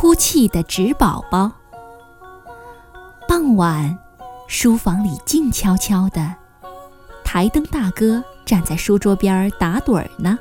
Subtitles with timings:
[0.00, 1.52] 哭泣的纸宝宝。
[3.28, 3.98] 傍晚，
[4.46, 6.36] 书房里静悄悄的，
[7.22, 10.38] 台灯大哥站在书桌边打盹儿呢。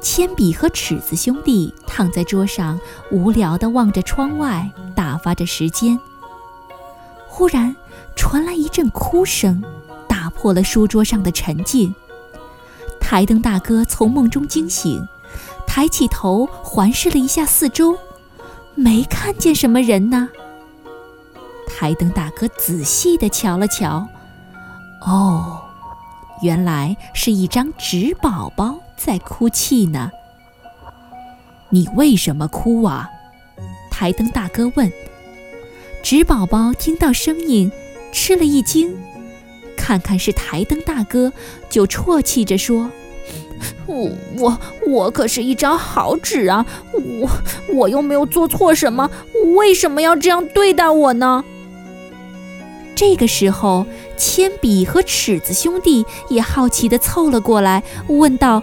[0.00, 2.78] 铅笔和尺子兄弟躺在桌上，
[3.10, 5.98] 无聊地望着窗外，打发着时间。
[7.26, 7.74] 忽然，
[8.14, 9.64] 传来一阵哭声，
[10.06, 11.92] 打破了书桌上的沉静。
[13.00, 15.04] 台灯大哥从梦中惊醒，
[15.72, 17.96] 抬起头环视了一下四周，
[18.74, 20.28] 没看见什么人呢。
[21.68, 24.08] 台灯大哥仔细地瞧了瞧，
[25.06, 25.60] 哦，
[26.42, 30.10] 原来是一张纸宝宝在哭泣呢。
[31.68, 33.08] 你为什么哭啊？
[33.92, 34.90] 台灯大哥问。
[36.02, 37.70] 纸宝宝听到声音，
[38.10, 38.98] 吃了一惊，
[39.76, 41.32] 看看是台灯大哥，
[41.68, 42.90] 就啜泣着说
[43.86, 46.64] ：“我我我可是一张好纸啊！
[46.92, 47.28] 我
[47.74, 49.10] 我又没有做错什么，
[49.56, 51.44] 为什么要这样对待我呢？”
[52.94, 58.62] 这个时候，铅笔和尺子兄弟也好奇地凑了过来，问道：“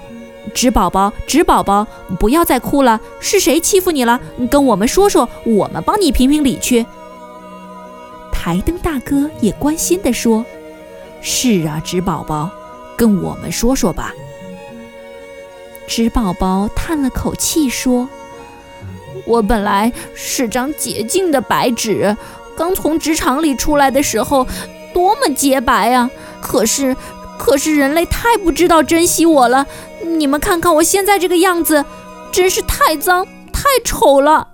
[0.54, 1.88] 纸宝宝，纸宝宝，
[2.20, 4.20] 不要再哭了，是谁欺负你了？
[4.52, 6.86] 跟我们说说，我们帮你评评理去。”
[8.32, 10.46] 台灯大哥也关心地说
[11.20, 12.52] ：“是啊，纸宝宝，
[12.96, 14.14] 跟我们说说吧。”
[15.88, 18.08] 纸宝宝叹了口气说
[19.26, 22.16] ：“我本来是张洁净的白纸，
[22.56, 24.46] 刚从纸厂里出来的时候，
[24.94, 26.12] 多么洁白啊！
[26.42, 26.96] 可是，
[27.40, 29.66] 可是人类太不知道珍惜我了。
[30.04, 31.86] 你们看看我现在这个样子，
[32.32, 34.50] 真是太脏、太丑了。”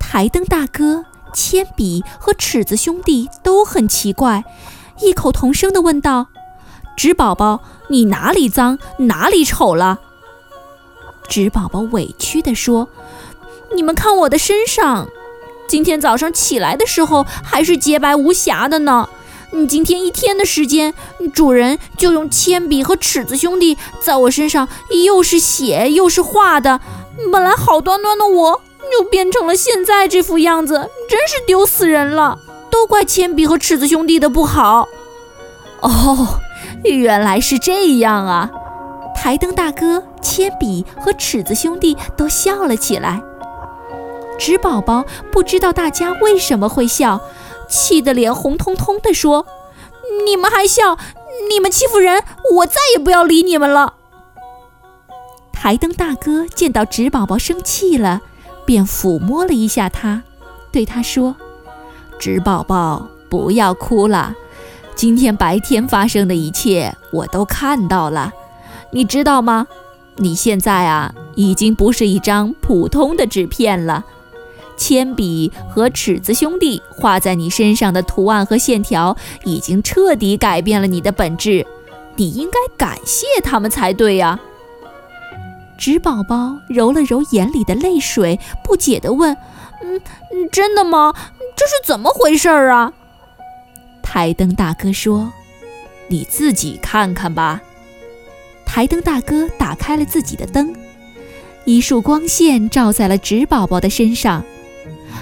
[0.00, 1.04] 台灯大哥。
[1.32, 4.42] 铅笔和尺子兄弟都很奇怪，
[4.98, 6.26] 异口同声地问道
[7.02, 10.00] ：“纸宝宝，你哪里脏，哪里丑了？”
[11.30, 12.90] 纸宝宝委屈地说
[13.74, 15.08] ：“你们看我的身上，
[15.66, 19.08] 今天早上起来的时候还是洁白无瑕的呢。
[19.52, 20.92] 你今天一天的时间，
[21.32, 24.68] 主人就用铅笔和尺子兄弟在我身上
[25.06, 26.82] 又是写又是画的，
[27.32, 28.60] 本来好端端的我。”
[28.98, 30.74] 又变成了现在这副样子，
[31.08, 32.38] 真是丢死人了！
[32.70, 34.88] 都怪铅笔和尺子兄弟的不好。
[35.80, 36.40] 哦，
[36.84, 38.50] 原来是这样啊！
[39.14, 43.20] 台灯大哥、铅笔和尺子兄弟都笑了起来。
[44.38, 47.20] 纸宝宝不知道大家为什么会笑，
[47.68, 49.46] 气得脸红彤彤地说
[50.24, 50.96] ：“你们还笑？
[51.50, 52.22] 你们欺负人！
[52.56, 53.94] 我再也不要理你们了。”
[55.52, 58.22] 台灯大哥见到纸宝宝生气了。
[58.66, 60.22] 便抚摸了一下他，
[60.70, 61.34] 对他说
[62.20, 64.36] ：“纸宝宝，不要哭了。
[64.94, 68.32] 今天白天发生的一切我都看到了，
[68.90, 69.66] 你知道吗？
[70.16, 74.04] 你现在啊，已经不是一张普通的纸片了。
[74.76, 81.66] 铅笔和尺子兄弟画在你身上的图案和线条，已经彻底改变了你的本质。
[82.16, 84.38] 你应该感谢他们才对呀。”
[85.78, 89.34] 纸宝宝揉了揉眼里的泪水，不解地问
[89.82, 90.00] ：“嗯，
[90.52, 91.14] 真的吗？
[91.56, 92.92] 这是怎么回事儿啊？”
[94.12, 95.32] 台灯大哥说
[96.10, 97.62] ：“你自己看看吧。”
[98.66, 100.74] 台灯大哥打开了自己的灯，
[101.64, 104.44] 一束光线照在了纸宝宝的身上。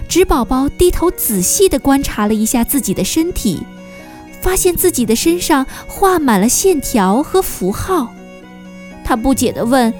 [0.09, 3.62] 纸宝宝低头仔细地观察了一下自己的身体，
[4.41, 8.15] 发现自己的身上画满了线条和符号。
[9.04, 9.93] 他不解地问。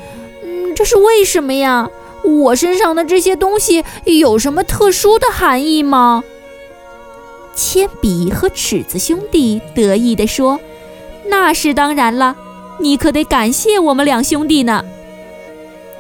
[0.43, 1.91] 嗯这是为什么呀？
[2.25, 6.25] 我身上的这些东西有什么特殊的含义吗？
[7.59, 10.61] 铅笔和尺子兄弟得意地说
[11.27, 12.37] ：“那是当然了，
[12.79, 14.85] 你可得感谢我们两兄弟呢。”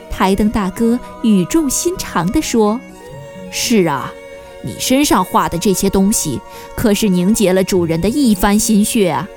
[0.08, 2.80] 台灯大哥语重心长地说
[3.50, 4.12] ：“是啊，
[4.62, 6.40] 你身上画的这些东西
[6.76, 9.28] 可是凝结了主人的一番心血啊！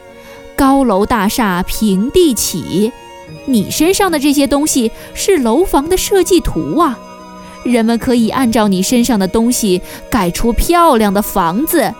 [0.55, 2.93] 高楼大厦平地起。”
[3.47, 6.99] 你身上的这些东西是楼房的设计图啊，
[7.63, 9.81] 人们可以按照你身上的东西
[10.11, 11.95] 盖出漂亮的房子，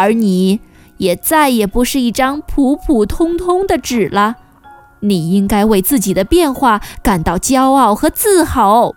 [0.00, 0.60] 而你
[0.96, 4.36] 也再也不是一张普普通通的纸了。
[5.00, 8.94] 你应该为自己的变化感到骄傲和自豪。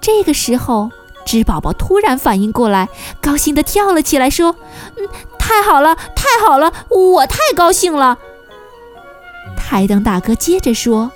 [0.00, 0.90] 这个时候，
[1.24, 2.88] 纸宝宝突然反应过来，
[3.20, 4.56] 高兴地跳了起来，说
[4.96, 5.08] ：“嗯，
[5.38, 8.18] 太好了，太好了，我太高兴了。”
[9.56, 11.12] 台灯大哥接着说：“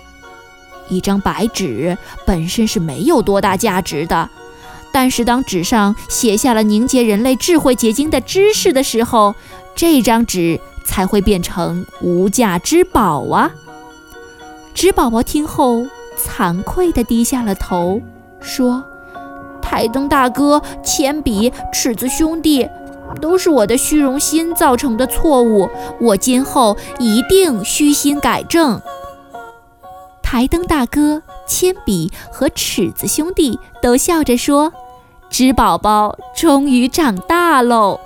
[0.89, 4.31] 一张白纸本身是没有多大价值的，
[4.99, 9.35] 但是当纸上写下了凝结人类智慧结晶的知识的时候，
[9.75, 13.51] 这张纸才会变成无价之宝啊！”
[14.73, 15.85] 纸宝宝听后，
[16.19, 18.01] 惭愧地低下了头，
[18.41, 18.83] 说
[19.61, 22.67] ：“台灯大哥、铅笔、尺子兄弟，
[23.21, 25.69] 都是我的虚荣心造成的错误，
[26.01, 28.81] 我今后一定虚心改正。”
[30.25, 34.73] 台灯大哥、铅笔和尺子兄弟都笑着说
[35.31, 38.01] ：“纸宝宝终于长大喽。”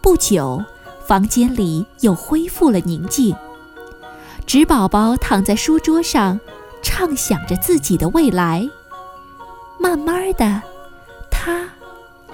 [0.00, 0.64] 不久，
[1.04, 3.34] 房间里又恢复了宁静。
[4.46, 6.40] 纸宝宝躺在书桌上，
[6.82, 8.68] 畅想着自己的未来。
[9.78, 10.62] 慢慢的，
[11.30, 11.68] 他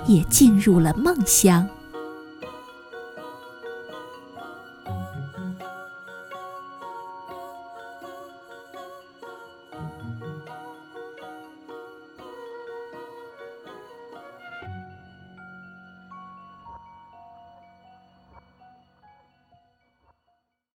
[0.07, 1.69] 也进入了梦乡。